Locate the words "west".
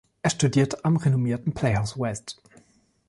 1.99-2.41